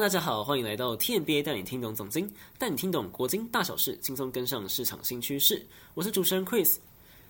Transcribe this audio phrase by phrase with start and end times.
[0.00, 5.64] 大家好，欢迎来到 TMBA 带你听懂总经，带你听懂国经大小事，轻松跟上市场新趋势。
[5.94, 6.76] 我是主持人 Chris。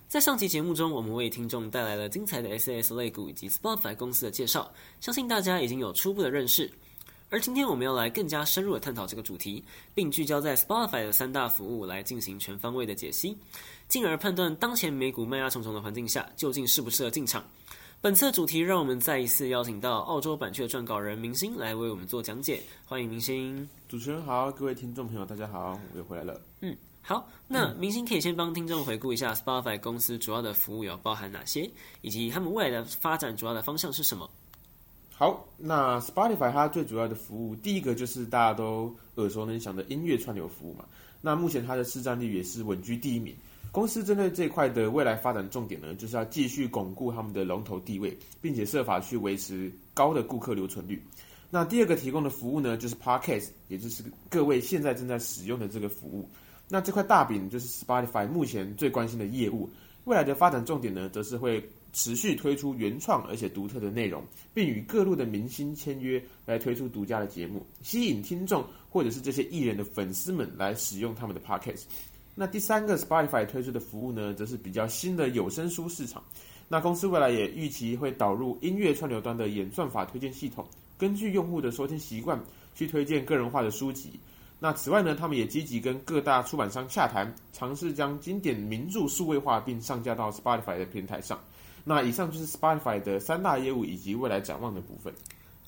[0.09, 6.69] 在上期节目中，我们为听众带来了精彩的 SAS 类股以及 Spotify 公司的介绍，相信大家已经有初步的认识。
[7.29, 9.63] 而今天我们要来更加深入的探讨这个主题，
[9.93, 13.37] 并聚焦在 Spotify 的三大服务来进行全方位的解析，
[13.87, 17.45] 进而判断当前美股卖压重重的环境下，究竟适不适合进场。
[18.05, 22.61] 本次的主题，让我们再一次邀请到澳洲版区的撰稿人明星来为我们做讲解。
[22.85, 23.67] 欢迎明星。
[23.89, 26.39] 主持人好，各位听众朋友，大家好，我又回来了。
[26.61, 31.67] 嗯，好，那明星可以先帮听众回顾一下 Spotify 公司主要的服务有包含哪些，
[32.01, 34.29] 以及他们未来的发展主要的方向是什么？
[35.15, 40.85] 好，那 Spotify 它最主要的服务，第一个就是大家都耳熟能详的音乐串流服务嘛。
[41.21, 43.35] 那目前它的市占率也是稳居第一名。
[43.75, 51.03] 公司针对这块的未来发展重点呢，就是要继续巩固他们的龙头地位，并且设法去维持高的顾客留存率。
[51.51, 56.29] 那第二个提供的服务呢，就是 Podcast，也就是各位现在正在使用的这个服务。
[56.69, 59.69] 那这块大饼就是 Spotify 目前最关心的业务，
[60.05, 71.83] 未来的发展重点呢，则是会持续推出原创而且独特的内容，并与各路的明星签约来推出独家的节目，吸引听众或者是这些艺人的粉丝们来使用他们的 Podcast。
[72.35, 76.21] 那第三个 Spotify 推出的服务呢，则是比较新的有声书市场。
[76.67, 82.37] 那公司未来也预期会导入音乐串流端的演算法推荐系统，根据用户的收听习惯
[82.75, 84.19] 去推荐个人化的书籍。
[84.59, 91.39] 那此外呢，他们也积极跟各大出版商洽谈，尝试将经典名著数位化并上架到 Spotify 的平台上。
[91.83, 95.13] 那以上就是 Spotify 的三大业务以及未来展望的部分。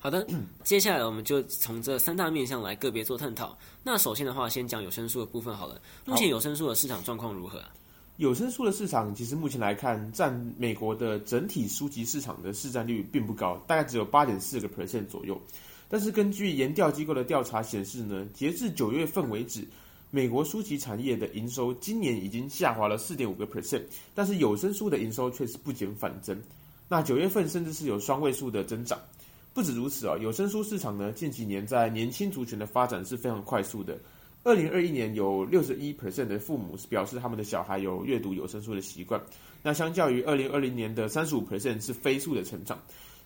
[0.00, 0.24] 好的，
[0.62, 3.56] 接下来我们就从这三大面向来个别做探讨。
[3.82, 5.80] 那首先的话，先讲有声书的部分好了。
[6.04, 7.60] 目前有声书的市场状况如何？
[8.16, 15.40] 有声书的市场其实目前来看，占美国的整体书籍市场的市占率并不高，大概只有八点四个 percent 左右。
[15.88, 19.66] 但是根据研调机构的调查显示呢，截至九月份为止，
[20.10, 23.82] 美国书籍产业的营收今年已经下滑了四点五个 percent，
[24.14, 26.40] 但是有声书的营收却是不减反增。
[26.88, 28.98] 那九月份甚至是有双位数的增长。
[29.58, 33.98] 不止如此哦，有声书市场呢，近几年在年轻族群的发展是非常快速的。
[34.44, 39.20] 二零二一年有六十一 percent 的父母是表示他们的小孩有阅读有声书的习惯，
[39.60, 42.78] 那相较于二零二零年的三十五 percent 是飞速的成长。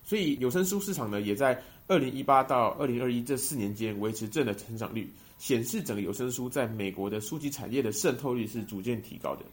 [0.02, 5.06] 所以有声书市场呢，也在二零一八到二零二一这四年间维持正的成长率，
[5.36, 9.44] 显示整个有声书在美国的书籍产业的渗透率是逐渐提高的。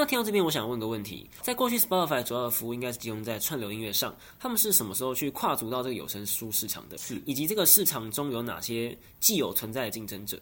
[0.00, 6.96] 那听到这边，我想问个问题：在过去，Spotify 主要的服务应该是集中在串流音乐上，他们是什么时候去跨足到这个有声书市场的？
[6.96, 10.40] 是，以及这个市场中有哪些既有存在的竞争者？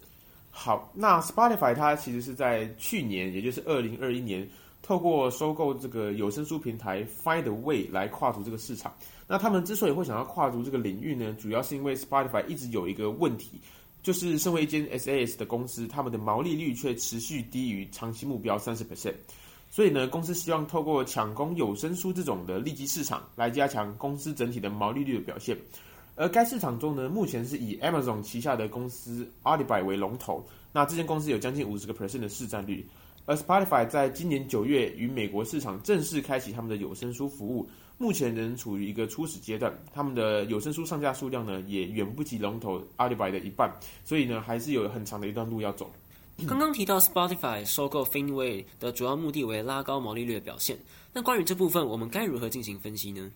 [0.53, 4.49] 好，那 Spotify 它其实是在去年，也就是二零二一年，
[4.81, 8.95] 透过收购这个有声书平台 Find Way 来跨足这个市场。
[9.27, 13.61] 那他们之所以会想要跨足这个领域呢，主要是因为 Spotify 一直有一个问题，
[14.05, 19.15] 就是身为一间 SAS 的公司，他们的毛利率却持续低于长期目标三十 percent。
[19.71, 25.57] 所以呢，公司希望透过抢攻有声书这种的利基市场，来加强公司整体的毛利率的表现。
[26.17, 32.85] 而该市场中呢，目前是以 Amazon 旗下的公司 Audible 为龙头，那这间公司有将近五十个 percent 的市占率。
[33.25, 37.69] 而 Spotify 在今年九月与美国市场正式开启他们的有声书服务，
[37.99, 43.71] 目前仍处于一个初始阶段，他们的有声书上架数量呢，也远不及龙头 Audible 的一半，
[44.03, 45.91] 所以呢，还是有很长的一段路要走。
[46.47, 50.79] 刚刚提到 Spotify 收购 Finway 的主要目的为拉高毛利率的表现，
[51.13, 53.29] 那关于这部分，我们该如何进行分析呢？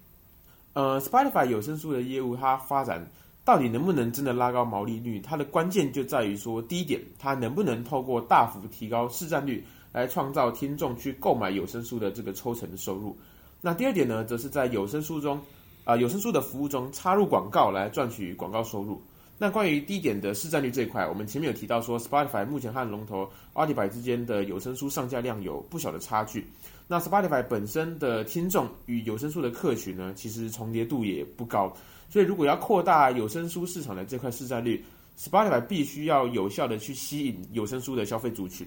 [0.74, 3.04] 呃，Spotify 有声书的业务，它发展
[3.44, 5.18] 到底能不能真的拉高毛利率？
[5.20, 13.16] 它的关键就在于说，第一点，它能不能透过大幅提高市占率，来创造听众去购买有声书的这个抽成的收入。
[13.60, 15.40] 那第二点呢，则是在有声书中，
[15.82, 19.02] 啊，有声书的服务中插入广告来赚取广告收入。
[19.42, 26.46] 那关于低点的市占率这一块，我们前面有提到说，Spotify 目前和龙头 Audible 之间的有声书上架量有不小的差距。
[26.86, 31.76] 那 Spotify 本身的听众与有声书的客群呢，其实重叠度也不高。
[32.08, 34.84] 所以如果要扩大有声书市场的这块市占率
[35.18, 38.64] ，Spotify 必须要有效的去吸引有声书的消费族群。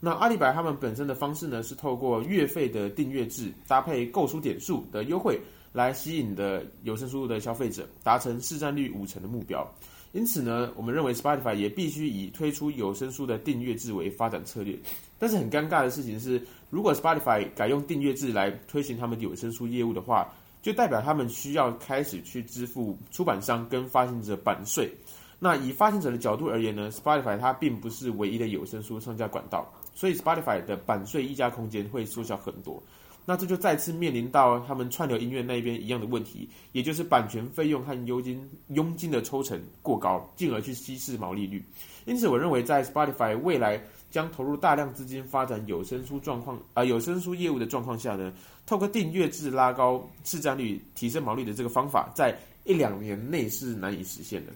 [0.00, 5.40] 那阿里白他们本身的方式呢，是透过月费的订阅制搭配购书点数的优惠，
[5.72, 9.64] 来吸引的有声书的消费者，达成市占率五成的目标。
[10.12, 14.78] 因此呢，我们认为 Spotify 也必须以推出有声书的订阅制为发展策略。
[15.18, 20.32] 但是很尴尬的事情是，如果 Spotify 改用订阅制来推行他们有声书业务的话，
[20.62, 24.90] 就代表他们需要开始去支付出版商跟发行者版税。
[25.38, 32.82] 那以发行者的角度而言呢，Spotify 它并不是唯一的有声书上架管道，所以 Spotify 的版税溢价空间会缩小很多。
[33.28, 41.62] 那这就再次面临到他们串流音乐那边一样的问题，也就是版权费用和佣金佣金的抽成过高，进而去稀释毛利率。
[42.04, 43.82] 因此，我认为在 Spotify 未来
[44.12, 48.32] 将投入大量资金发展有声书状况啊有声书业务的状况下呢，
[48.64, 52.32] 透过订阅制拉高市占率、提升毛利的这个方法，在
[52.62, 54.52] 一两年内是难以实现的。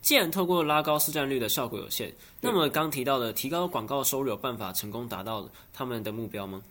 [0.00, 6.62] 既然透过拉高市占率的效果有限，那么刚提到的提高广告收入有办法成功达到他们的目标吗？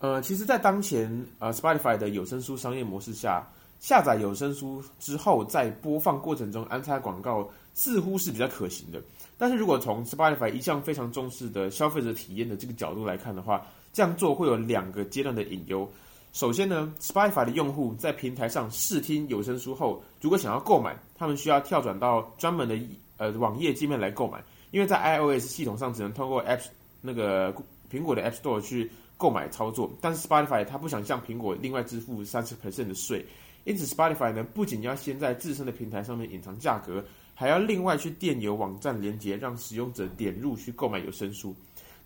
[0.00, 3.44] 呃，其实，在当前呃 Spotify 的有声书商业模式下，
[3.80, 9.02] 下载有声书之后，在播放过程中安插广告似乎是比较可行的。
[9.36, 15.88] 但是如果从 Spotify 一向非常重视的消费者体验的这个角度来看的话，这样做会有两个阶段的隐忧。
[16.32, 22.78] 首先呢，Spotify 的用户在平台上试听有声书后，如果想要购买，他们需要跳转到专门的
[23.16, 24.40] 呃网页界面来购买，
[24.70, 26.60] 因为在 iOS 系统上只能通过 App
[27.00, 27.52] 那个
[27.90, 29.92] 苹果的 App Store 去购买操作。
[30.00, 33.22] 但是 Spotify 它不想向苹果另外支付三十 percent 的税，
[33.64, 37.04] 因此 Spotify 呢不仅要先在自身的平台上面隐藏价格，
[37.34, 41.54] 还要另外去电邮网站连接，让使用者点入去购买有声书。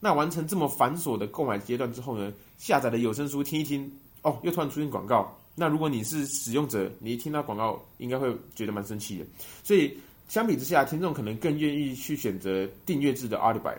[0.01, 3.89] 那完成这么繁琐的购买阶段之后呢，下载的有声书听一听。
[4.23, 5.37] 哦，又突然出现广告。
[5.57, 9.27] 那如果你是使用者，你一听到广告，应该会觉得蛮生气的。
[9.65, 9.99] 所以
[10.29, 13.77] 相比之下，听众可能更愿意去选择订阅制的 Audible。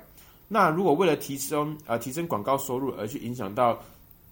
[0.48, 3.82] 那如果为了提升呃提升广告收入而去影响到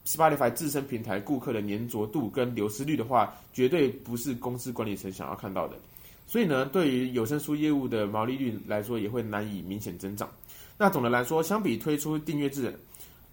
[0.06, 5.76] Spotify 自身平台顾客的粘着度跟流失率的话，绝对不是公司管理层想要看到的。
[6.28, 10.30] 所以呢，对于有声书业务的毛利率来说，也会难以明显增长。
[10.78, 12.78] 那总的来说，相比推出订阅制。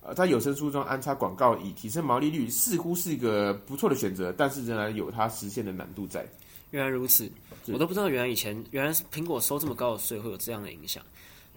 [0.00, 6.26] 呃在有声书中安插广告以提升毛利率，似乎是一个不错的选择，但是仍然有它实现的难度在。
[6.70, 7.30] 原来如此，
[7.66, 11.02] 我都不知道原来以前原来苹果收这么高的税会有这样的影响。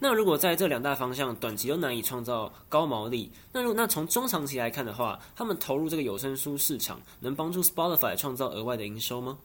[0.04, 9.38] 那如果在这两大方向短期都难以创造高毛利，那如那从中长期来看的话，他们投入这个有声书市场能帮助 Spotify 创造额外的营收吗？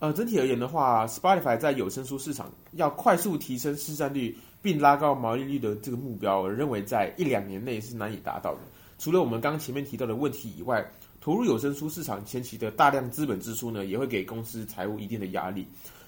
[0.00, 4.36] 呃，整体而言的话，Spotify 在有声书市场要快速提升市占率。
[4.60, 8.60] 并拉高毛利率的这个目标，我认为在一两年内是难以达到的。
[8.98, 10.84] 除了我们刚刚前面提到的问题以外，
[11.20, 15.64] 投入有声书市场前期的大量资本支出呢，也会给公司财务一定的压力。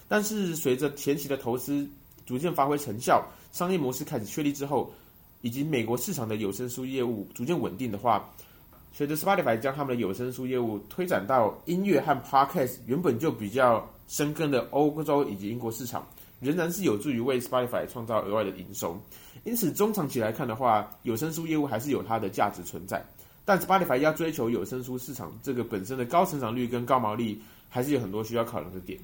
[0.09, 1.87] 但是随着前期的投资
[2.25, 4.91] 逐渐发挥成效，商业模式开始确立之后，
[5.41, 8.29] 以及美国市场的有声书业务逐渐稳定的话，
[8.93, 16.05] 随着 Spotify 将他们的有声书业务推展到音乐和 Podcast 原本就比较深耕的欧洲以及英国市场。
[16.39, 18.99] 仍然是有助于为 Spotify 创造额外的营收，
[19.43, 23.05] 因此中长期来看的话，有声书业务还是有它的价值存在。
[23.45, 27.39] 但 Spotify 要追求有声书市场这个本身的高成长率跟高毛利，
[27.69, 28.99] 还是有很多需要考量的点。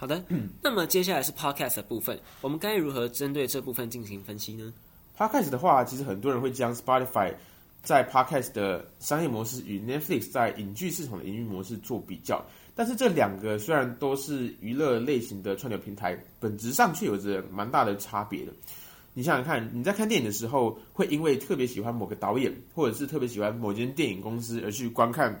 [0.00, 0.24] 好的，
[0.62, 4.72] 那么接下来是 Podcast 的部分，我们该如何针对这部分进行分析呢
[5.14, 7.34] ？Podcast 的话，其实很多人会将 Spotify
[7.82, 12.42] 在 Podcast 的商业模式与 Netflix 在影剧市场的营运模式做比较。
[12.74, 18.52] 但是这两个虽然都是娱乐类型的串流平台，本质上却有着蛮大的差别的。
[19.12, 25.38] 你想想看，你在看电影的时候，会因为特别喜欢某个导演，或者是特别喜欢某间电影公司而去观看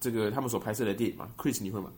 [0.00, 1.92] 这个他们所拍摄的电影吗？Chris，你会吗？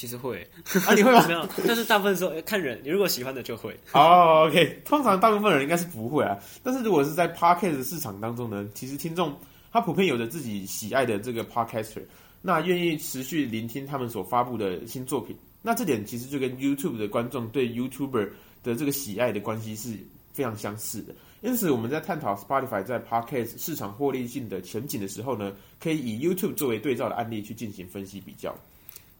[0.00, 0.40] 其实会
[0.86, 1.26] 啊，你会吗？
[1.28, 3.78] 没有，但是大部分时候看人，你如果喜欢的就会。
[3.92, 6.38] 哦，OK，通常大部分人应该是不会啊。
[6.62, 9.38] 但是如果是在 Podcast 市场当中呢，其实听众
[9.70, 12.00] 他普遍有着自己喜爱的这个 Podcaster。
[12.40, 18.26] 那愿意持续聆听他们所发布的新作品，那这点其实就跟 YouTube 的观众对 YouTuber
[18.62, 19.90] 的这个喜爱的关系是
[20.32, 21.14] 非常相似的。
[21.42, 28.56] 因此，我们在探讨 Spotify 在 Podcast 市场获利性的前景的时候呢，可以以 YouTube 作为对照的案例去进行分析比较。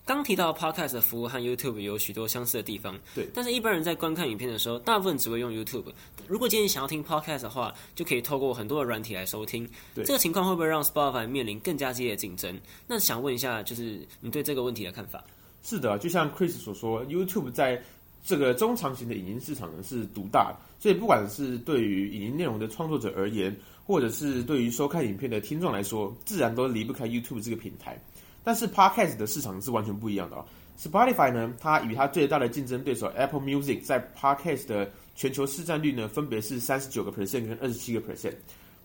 [0.04, 3.28] 刚提到 Podcast 的服务和 YouTube 有许多相似的地方，对。
[3.32, 5.84] 但是，一般人在观看影片的时候，大部分只会用 YouTube。
[6.26, 9.68] 如果今天想要听 Podcast 的话，就可以透过很多的软体来收听。
[9.94, 10.04] 对。
[10.04, 12.60] 这个情况会不会让 Spotify 面临更加激烈的竞争？
[12.88, 15.22] 那想问一下，就是你对这个问题的看法？
[15.62, 17.80] 是的，就像 Chris 所说，YouTube 在
[18.24, 23.54] 这个中长型的影音市场呢是独大，所以不管是对于影音内容的创作者而言，
[23.86, 28.02] 或者是对于收看影片的听众来说，自然都离不开 YouTube 这个平台。
[28.42, 30.44] 但是 Podcast 的市场是完全不一样的哦。
[30.78, 38.34] Spotify 呢，它与它最大的竞争对手 Apple Music 在 Podcast 的全球市占率呢，分别是三十九个 percent 跟二十七个 percent。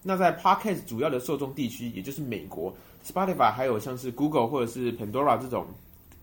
[0.04, 5.66] 那在 Podcast 主要的受众地区，也就是美国，Spotify 还有像是 Google 或者是 Pandora 这种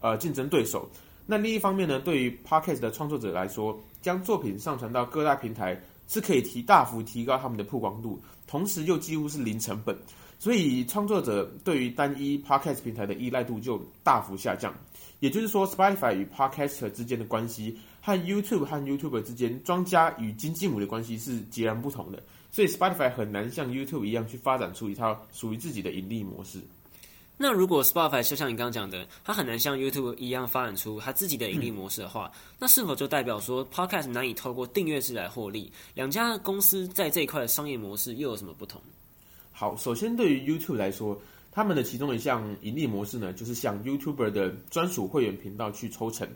[0.00, 0.88] 呃竞争对手。
[1.24, 9.96] 那另一方面呢，对于 Podcast 的创作者来说，将作品上传到各大平台是可以提大幅提高他们的曝光度，同时又几乎是零成本。
[10.42, 14.74] 所以，创作者对于单一 podcast 平台的依赖度就大幅下降。
[15.20, 22.20] 也就是说，Spotify 与 podcast 之间的关系和 YouTube 和 YouTube 之间庄家与经纪母的关系是截然不同的，
[22.50, 26.58] 所以 Spotify 很难像 YouTube 一样去发展出一套属于自己的盈利模式。
[27.36, 35.70] 那如果 Spotify 就像你刚刚讲的，它很难像 YouTube 一样发展出它自己的盈利模式的话，那是否就代表说 Podcast 难以透过订阅制来获利？
[35.94, 38.82] 两家公司在这一块的商业模式又有什么不同？
[39.52, 41.16] 好，首先对于 YouTube 来说，
[41.52, 46.28] 他们的其中一项盈利模式呢，就是向 YouTuber 的专属会员频道去抽成，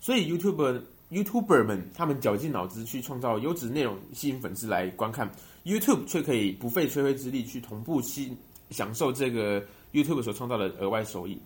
[0.00, 5.30] 所以 YouTuber YouTuber 们他们绞尽脑汁去创造优质内容，吸引粉丝来观看
[5.64, 8.36] ，YouTube 却可以不费吹灰之力去同步吸
[8.70, 9.64] 享受这个。
[9.92, 11.38] YouTube 所创造的额外收益，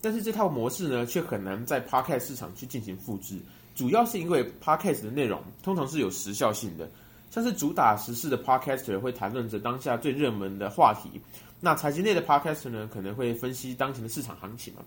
[0.00, 3.38] 但是这套模式呢，却很难在 Podcast 市场去进行复制。
[3.74, 6.90] 主要是因为 Podcast 的内容通常是有时效性的，
[7.30, 11.20] 像是主打时事的 Podcaster 会谈论着当下最热门的话题，
[11.60, 14.82] 那财经类的 Podcaster 呢，可能会分析当前的市场行情嘛。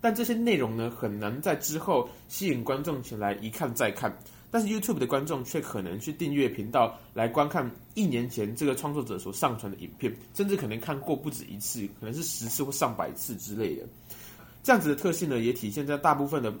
[0.00, 4.14] 但这些内容呢，很难在之后吸引观众前来一看再看。
[4.48, 13.82] 但是 YouTube 的观众却可能去订阅频道来观看一年前这个创作者所上传的影片，甚至可能看过不止一次，可能是十次或上百次之类的。
[14.62, 16.54] 这样子的特性呢，也体现在大部分的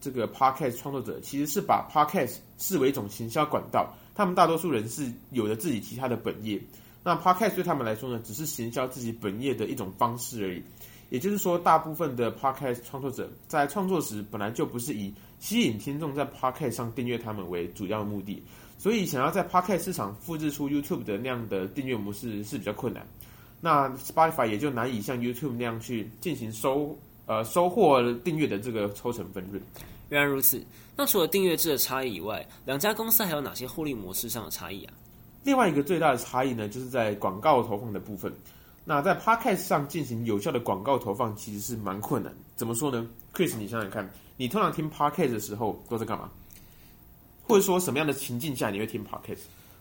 [0.00, 6.60] 这个 Podcast 创作者其实是把 Podcast 视为一种行销管道，他们大多数人是有着自己其他的本业，
[7.04, 10.62] 那 Podcast 对他们来说呢，只是行销自己本业的一种方式而已。
[11.10, 18.42] 也就是说，大部分的 Podcast 创作者在创作时本来就不是以吸引听众在 Podcast 上订阅他们为主要目的，
[18.76, 23.06] 所以想要在 Podcast 市场复制出 YouTube 的那样的订阅模式是比较困难。
[23.60, 29.62] 那 Spotify 也就难以像 YouTube 那样去进行收呃收获订阅的这个抽成分润。
[30.08, 30.62] 原来如此，
[30.96, 34.94] 那除了订阅制的差异以外，两家公司还有哪些获利模式上的差异啊？
[35.42, 38.32] 另外一个最大的差异呢，就是在广告投放的部分。
[38.84, 42.32] 那在 Podcast 上进行有效的广告投放其实是蛮困难。
[42.54, 46.30] 怎么说呢？Chris，你想想看，你通常听 Podcast 的时候都在干嘛？
[47.48, 49.40] 或者说什么样的情境下你会听 Podcast？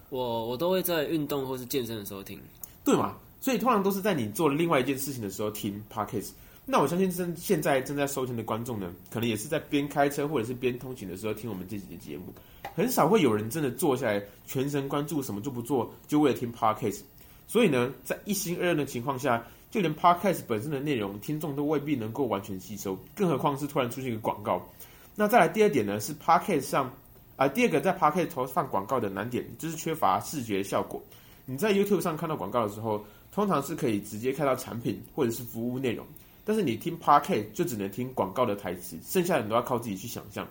[0.10, 2.40] 我我都会在运动或是健身的时候听，
[2.84, 3.16] 对嘛？
[3.42, 6.30] 所以通常都是在你做另外一件事情的时候听 Podcast。
[6.66, 12.34] 那我相信正现在正在收听的观众呢，可能也是在边开车或者是边通勤的时候听我们这几节节目。
[12.74, 17.02] 很少会有人真的坐下来全神贯注，什么都不做，就为了听 Podcast。
[17.48, 24.68] 所以呢，在一心二用的情况下，就连 podcast 本身的内容，听众都未必能够完全吸收，更何况是突然出现一个广告。
[25.16, 26.92] 那再来第二点呢，是 podcast 上
[27.36, 31.00] 啊，第二个在 podcast 投放广告的难点，就是缺乏视觉效果。
[31.46, 36.04] 你在 YouTube 上看到广告的时候，通常是可以直接看到产品或者是服务内容，
[36.46, 40.48] 但是你听 podcast 就只能听广告的台词，剩下的你都要靠自己去想象，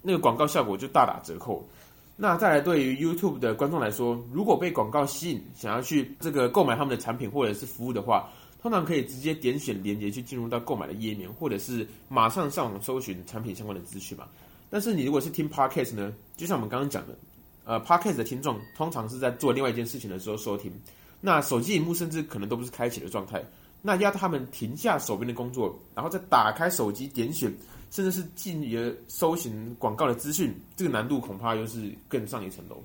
[0.00, 1.68] 那个广告效果就大打折扣。
[2.16, 8.30] 那再来，对于 YouTube 的观众来说，如果被广告吸引，想要去这个购买他们的产品或者是服务的话，
[8.62, 14.26] 通常可以直接点选链接去进入到购买的页面，或者是马上上网搜寻产品相关的资讯嘛。
[14.70, 17.18] 但是你如果是听 Podcast 呢，就像我们刚刚讲的，
[17.64, 20.72] 呃，Podcast 的听众通常是在做另外一件事情的时候收听，
[21.20, 23.44] 那手机荧幕甚至可能都不是开启的状态，
[23.86, 27.54] 那要他们停下手边的工作，然后再打开手机点选。
[27.90, 32.82] 甚至是进而搜寻广告的资讯，这个难度恐怕又是更上一层楼。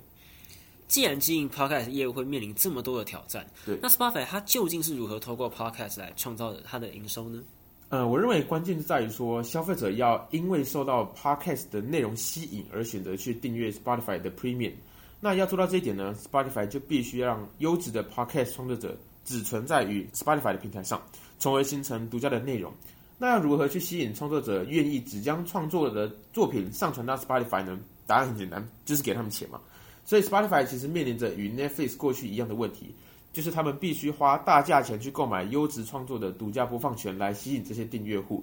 [0.86, 7.42] 既然经营 Podcast 业务会面临这么多的挑战，对，那 Spotify 它究竟是如何透过 Podcast 来创造它的营收呢？
[7.88, 14.74] 呃，我认为关键是在于说，消费者要因为受到 Podcast 的内容吸引而选择去订阅 Spotify 的 Premium。
[15.18, 21.00] 那要做到这一点呢，Spotify 就必须让优质的 Podcast 创作者只存在于 Spotify 的平台上，
[21.38, 22.72] 从而形成独家的内容。
[23.18, 27.78] 那要如何去吸引创作者愿意只将创作的作品上传到 Spotify 呢？
[28.06, 29.60] 答案很简单，就是给他们钱嘛。
[30.04, 32.94] 所以 Spotify 其实面临着与 Netflix 过去一样的问题，
[33.32, 38.42] 就是他们必须花大价钱去购买优质创作的独家播放权来吸引这些订阅户。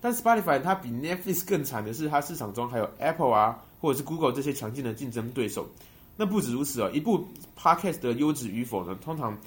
[0.00, 5.66] 但 Spotify 它比 Netflix 更惨的是，它市场中还有 Apple 啊，或者是 Google 这些强劲的竞争对手。
[6.16, 7.26] 那不止如此哦，一部
[7.58, 9.38] Podcast 的优质与否呢，通常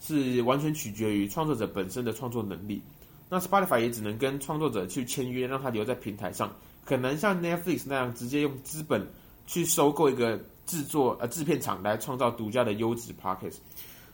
[0.00, 2.82] 是完全取决于创作者本身的创作能力。
[3.28, 9.06] 那 Spotify 也只能跟创作者去签约，让他留在平台上，很难像 Netflix 那样直接用资本
[9.46, 13.56] 去收购一个制作呃制片厂来创造独家的优质 Podcast。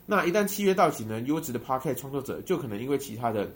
[0.06, 3.50] 那一旦契约到期呢，优质的 Podcast 创作者就可能因为其他的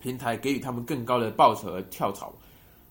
[0.00, 2.32] 平台给予他们更高的报酬而跳槽，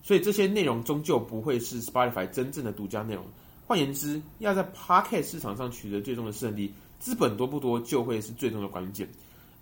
[0.02, 3.24] 所以这些内容终究不会是 Spotify 真正的独家内容。
[3.66, 9.08] 换言之，要在 Podcast 市场上取得最终的胜利，资本多不多就会是最终的关键。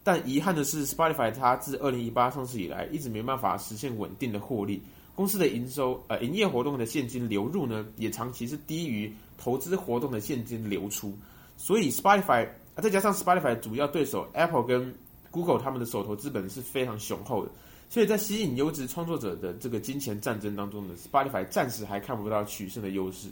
[0.04, 4.82] 但遗憾的是，Spotify 它自二零一八上市以来，一直没办法实现稳定的获利。
[5.16, 11.16] 公司的营收，呃，营业活动的现金流入呢，也长期是低于投资活动的现金流出。
[11.56, 14.94] 所以，Spotify，再加上 Spotify 主要对手 Apple 跟
[15.30, 17.50] Google 他们的手头资本是非常雄厚的，
[17.88, 23.28] 所以在吸引优质创作者的这个金钱战争当中呢，Spotify 暂时还看不到取胜的优势。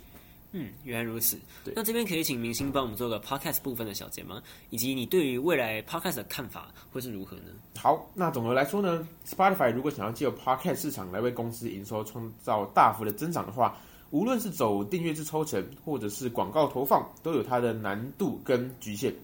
[0.52, 1.38] 嗯，原来如此。
[1.75, 4.43] 那这边可以请明星帮我们做个 podcast 部分的小结吗？
[4.71, 7.52] 以及你对于未来 podcast 的看法会是如何呢？
[7.76, 13.76] 好，那总的来说呢，Spotify 如果想要借由 Podcast 市场来为公司营收创造大幅的增长的话，
[14.11, 19.14] 无论是走订阅制抽成，或者是广告投放，都有它的难度跟局限。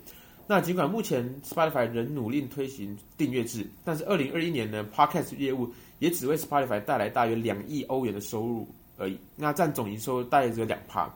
[0.46, 11.12] 那尽管目前 Spotify 仍努力推行订阅制，但是二零二一年呢，Podcast 业务也只为 Spotify 带来大约两亿欧元的收入而已，那占总营收大约只有两趴。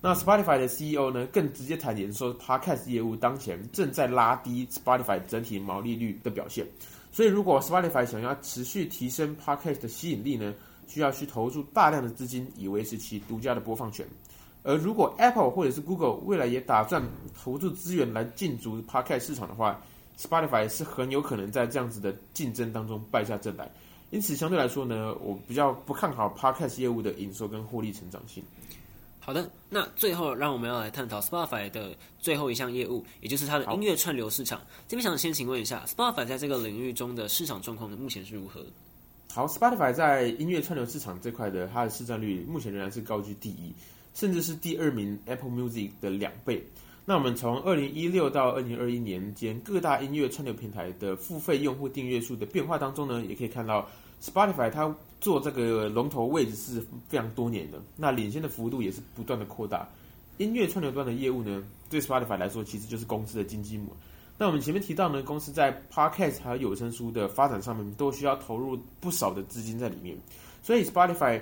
[0.00, 6.66] 那 Spotify 的 CEO 呢，更直接坦言说，Podcast 业务当前正在拉低 Spotify 整体毛利率的表现。
[7.12, 10.54] 所以，如果 Spotify 想要持续提升 Podcast 的吸引力呢，
[10.86, 14.06] 需要去投入大量的资金以维持其独家的播放权。
[14.62, 17.02] 而如果 Apple 或者是 Google 未来也打算
[17.34, 19.80] 投入资源来进驻 Podcast 市场的话
[20.18, 23.70] ，Spotify 是很有可能在这样子的竞争当中败下阵来。
[24.10, 28.42] 因此，相对来说呢，我比较不看好 Podcast 业务的营收跟获利成长性。
[29.20, 34.60] 好的，那最后让我们要来探讨 Spotify 的最后一项业务，也就是它的音乐串流市场。
[34.88, 38.64] 这边想先请问一下，Spotify 在这个领域中的市场状况，目前是如何？
[39.32, 43.72] 好，Spotify 在音乐串流市场这块的它的市占率目前仍然是高居第一，
[44.14, 46.66] 甚至是第二名 Apple Music 的两倍。
[47.10, 53.84] 那我们从二零一六到二零二一年间各大音乐串流平台的付费用户订阅数的变化当中呢，也可以看到
[54.22, 59.88] Spotify 它做这个龙头位置是非常多年的，那领先的幅度也是不断的扩大。
[60.38, 63.88] 音乐串流端的业务呢，对 Spotify 来说其实就是公司的金鸡母。
[64.38, 70.16] 那我们前面提到呢，公司在 Podcast 还有有声书的发展上面都需要投入不少的资金在里面，
[70.62, 71.40] 所以 Spotify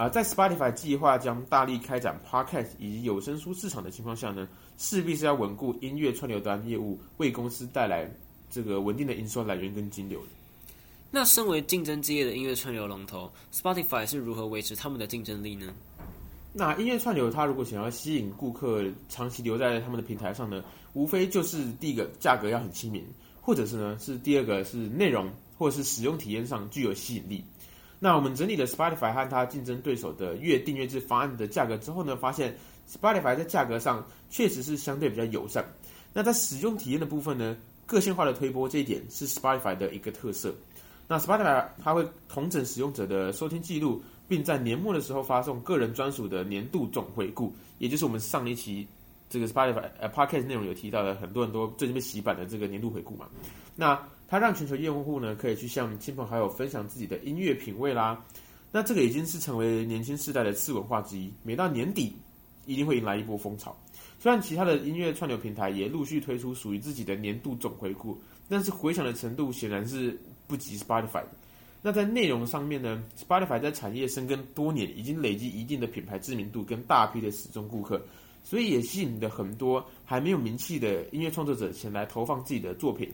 [0.00, 8.10] 啊、在 Spotify 计划将大力开展 Podcast 以及有声书市场的情况下呢，势必是要稳固音乐串流端业务，为公司带来
[8.50, 10.28] 这个稳定的营收来源跟金流的。
[11.10, 15.70] 那身为竞争激烈的音乐串流龙头，Spotify 是如何维持他们的竞争力呢？
[16.54, 20.64] 那音乐串流，它如果想要吸引顾客长期留在他们的平台上呢，
[20.94, 23.04] 无非就是第一个价格要很亲民，
[23.42, 27.44] 或者是呢是第二个是内容或者是使用体验上具有吸引力。
[28.02, 32.56] 那我们整理了 Spotify 和它竞争对手的月订阅制方案的价格之后呢，发现
[32.90, 35.62] Spotify 在价格上确实是相对比较友善。
[36.12, 40.52] 那在使用体验的部分呢，个性化的推播这一点是 Spotify 的一个特色。
[41.06, 48.86] 那 Spotify 它会统整使用者的收听记录，并在年末的时候发送个人专属的年度总回顾，也就是我们上一期
[49.28, 53.26] 这个 Spotify 呃 Podcast 内容有提到的，很多人都最近被洗版的这个年度回顾嘛。
[53.76, 58.24] 那它让全球用户呢可以去向亲朋好友分享自己的音乐品味啦。
[58.70, 62.14] 那这个已经是成为年轻世代的次文化之一，每到年底
[62.64, 63.76] 一定会迎来一波风潮。
[64.20, 68.16] 虽然其他的音乐串流平台也陆续推出属于自己的年度总回顾，
[68.48, 70.16] 但是回响的程度显然是
[70.46, 71.30] 不及 Spotify 的。
[71.82, 78.00] 那在内容上面呢，Spotify 在产业深耕多年，已经累积一定的品牌知名度跟大批的始终顾客，
[78.44, 83.10] 所以也吸引了很多还没有名气的音乐创作者前来投放自己的作品。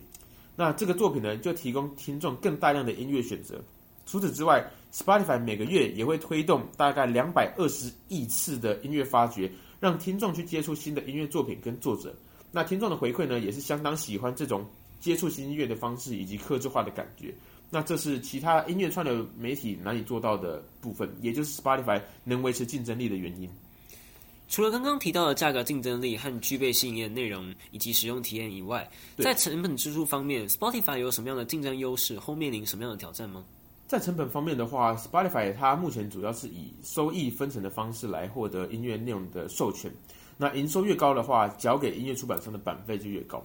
[0.57, 3.63] 那这个作品呢，就提供听众更大量的音乐选择。
[4.07, 12.15] 除此之外，Spotify 每个月也会推动大概两百二十亿次的音乐发掘，让听众去接触新的音乐作品跟作者。
[12.51, 14.65] 那听众的回馈呢，也是相当喜欢这种
[14.99, 17.35] 接触新音乐的方式以及克制化的感觉。
[17.69, 23.51] 那这是其他音乐串流媒体难以做到的部分，也就是 Spotify 能维持竞争力的原因。
[24.49, 33.45] 除了刚刚提到的价格竞争力和具备吸引力的内容以及使用体验以外，在成本支出方面，Spotify 有什么样的竞争优势，或面临什么样的挑战吗？
[33.89, 39.93] 在成本方面的话，Spotify 它目前主要是以收益分成的方式来获得音乐内容的授权。
[40.37, 43.45] 那营收越高的话，缴给音乐出版商的版费就越高。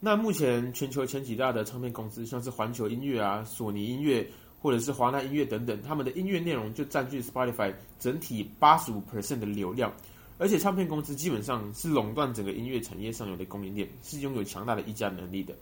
[0.00, 4.26] 那目前全球前几大的唱片公司，像是环球音乐啊、索尼音乐
[4.60, 9.92] 或者是华纳音乐等等，他们的音乐内容就占据 Spotify 整体八十五 percent 的流量。
[10.38, 15.52] 而且唱片公司基本上是垄断整个音乐产业上游的供应链，是拥有强大的议价能力的。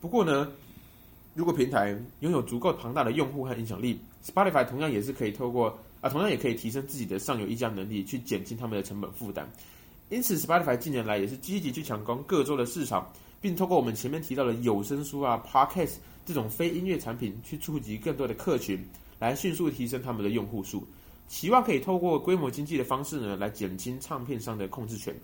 [0.00, 0.50] 不过呢，
[1.34, 9.48] 如果平台拥有足够庞大的用户和影响力，Spotify 同样也是可以透过啊，同样也可以提升自己的上游议价能力，去减轻他们的成本负担。
[10.10, 15.94] 因此，Spotify 近年来也是积极去抢攻各州的市场，并透过我们前面提到的有声书啊、Podcast
[16.26, 18.84] 这种非音乐产品，去触及更多的客群，
[19.18, 20.86] 来迅速提升他们的用户数。
[21.28, 25.14] 希望可以透过规模经济的方式呢，来减轻唱片商的控制权。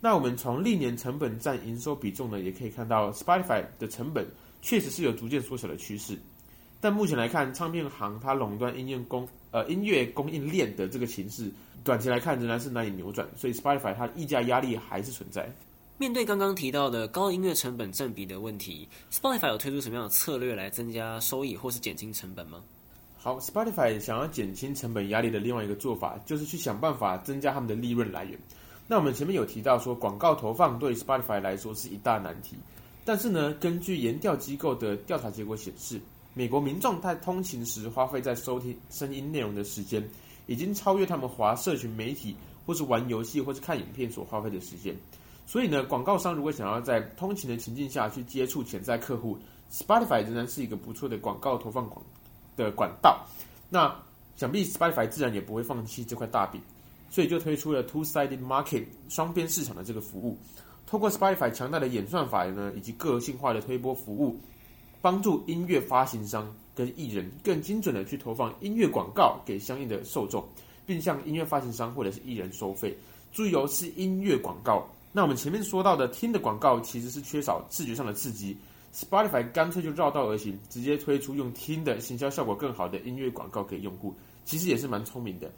[0.00, 4.26] 那我们从历年成本占营收比重呢，也可以看到 Spotify 的成本
[4.60, 6.18] 确实是有逐渐缩小的趋势。
[6.80, 11.50] 但目前来看，唱片行它垄断音乐供呃音乐供应链的这个形势，
[11.82, 15.50] 短期来看仍然是难以扭转，所以 Spotify 它的溢价压力还是存在。
[15.98, 22.62] 面对刚刚提到的高音乐成本占比的问题，Spotify 有推出什么样的策略来增加收益或是减轻成本吗？
[23.26, 28.38] 好，Spotify 想要减轻成本压力的另外一个做法，就是去想办法增加他们的利润来源。
[28.86, 32.56] 那我们前面有提到说，广告投放对 Spotify 来说是一大难题。
[33.04, 36.00] 但是呢，根据研调机构的调查结果显示，
[36.34, 40.08] 美国民众在通勤时花费在收听声音内容的时间，
[40.46, 44.94] 已经超越他们华社群媒体或是玩游戏或是看影片所花费的时间。
[45.46, 49.36] 所以呢，广告商如果想要在通勤的情境下去接触潜在客户
[49.68, 52.00] ，Spotify 仍然是一个不错的广告投放广
[52.56, 53.24] 的管道。
[53.68, 53.94] 那
[54.36, 56.60] 想必 Spotify 自然也不会放弃这块大饼，
[57.10, 60.38] 所以就推出了 Two-sided Market 双边市场的这个服务。
[60.86, 64.38] 透过 Spotify 强大的演算法呢，以及个性化的推播服务，
[65.00, 70.46] 帮助音乐发行商跟艺人更精准的去投放音乐广告给相应的受众，
[70.86, 72.96] 并向音乐发行商或者是艺人收费。
[73.32, 74.86] 注意哦，是音乐广告。
[75.12, 78.56] 那我们前面说到的听的广告其实是缺少视觉上的刺激
[78.96, 84.14] ，Spotify 干脆就绕道而行，直接推出用听的行销效果更好的音乐广告给用户，
[84.46, 85.52] 其实也是蛮聪明的。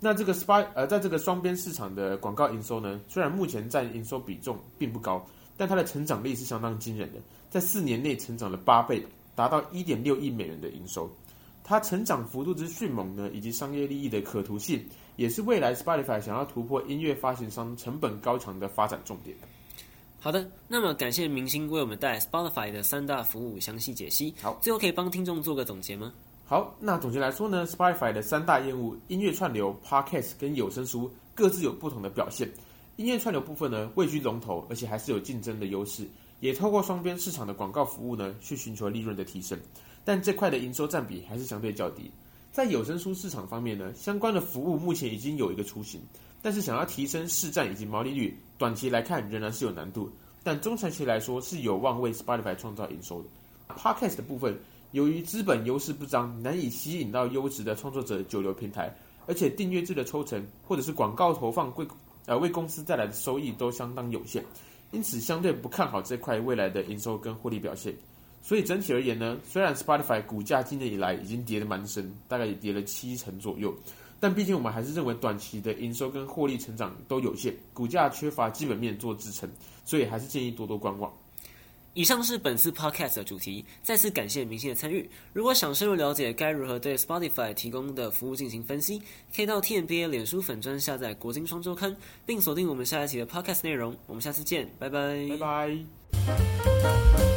[0.00, 5.24] 那这个 Spy 呃，在这个双边市场的广告营收呢，虽然目前占营收比重并不高，
[5.56, 11.08] 但它的成长力是相当惊人的，在四年内成长了八倍，达到一点六亿美元的营收。
[11.62, 14.84] 它成长幅度之迅猛呢，以及商业利益的可图性。
[15.16, 19.36] 也是未来 Spotify 想要突破音乐发行商成本高强的发展重点。
[20.22, 24.34] 好的，那么感谢明星为我们带来 Spotify 的三大服务详细解析。
[24.42, 26.12] 好，最后可以帮听众做个总结吗？
[26.44, 32.46] 好，那总结来说呢，Spotify 的三大业务——音乐串流、Podcast 跟有声书，各自有不同的表现。
[32.96, 36.06] 音乐串流部分呢，位居龙头，而且还是有竞争的优势，
[36.40, 39.58] 也透过双边市场的广告服务呢，去寻求利润的提升。
[40.04, 42.10] 但这块的营收占比还是相对较低。
[42.52, 45.98] 在有声书市场方面呢，相关的服务目前已经有一个雏形，
[46.42, 50.10] 但是想要提升市占以及毛利率，短期来看仍然是有难度，
[50.42, 53.28] 但中长期来说是有望为 Spotify 创造营收的。
[53.76, 54.58] Podcast 的部分，
[54.92, 58.92] 由于资本优势不彰，难以吸引到优质的创作者久留平台，
[59.26, 61.86] 而且订阅制的抽成或者是广告投放为
[62.26, 64.44] 呃为公司带来的收益都相当有限，
[64.92, 67.94] 因此相对不看好这块未来的营收跟获利表现。
[68.42, 73.74] 所以整体而言呢，虽然 Spotify 股价今年以来已经跌得蛮深，大概也跌了七成左右，
[74.20, 79.50] 但毕竟我们还是认为短期的营收跟获利成长都有限，股价缺乏基本面做支撑，
[79.84, 81.10] 所以还是建议多多观望。
[81.94, 85.10] 以上是本次 Podcast 的主题，再次感谢明星的参与。
[85.32, 89.02] 如果想深入了解该如何对 Spotify 提供的服务进行分析，
[89.34, 91.90] 可以到 TMBA 脸书粉专下载《国金双周刊》，
[92.24, 93.96] 并锁定我们下一期的 Podcast 内容。
[94.06, 97.29] 我们下次见，拜拜，拜拜。